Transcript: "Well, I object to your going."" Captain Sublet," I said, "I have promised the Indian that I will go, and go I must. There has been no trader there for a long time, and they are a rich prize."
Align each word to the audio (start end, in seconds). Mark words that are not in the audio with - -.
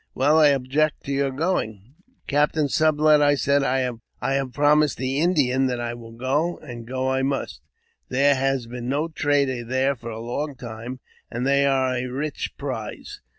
"Well, 0.15 0.39
I 0.39 0.47
object 0.47 1.03
to 1.03 1.11
your 1.11 1.29
going."" 1.29 1.93
Captain 2.27 2.67
Sublet," 2.67 3.21
I 3.21 3.35
said, 3.35 3.61
"I 3.61 3.93
have 4.33 4.51
promised 4.51 4.97
the 4.97 5.19
Indian 5.19 5.67
that 5.67 5.79
I 5.79 5.93
will 5.93 6.13
go, 6.13 6.57
and 6.63 6.87
go 6.87 7.11
I 7.11 7.21
must. 7.21 7.61
There 8.09 8.33
has 8.33 8.65
been 8.65 8.89
no 8.89 9.09
trader 9.09 9.63
there 9.63 9.95
for 9.95 10.09
a 10.09 10.19
long 10.19 10.55
time, 10.55 11.01
and 11.29 11.45
they 11.45 11.67
are 11.67 11.93
a 11.93 12.07
rich 12.07 12.57
prize." 12.57 13.21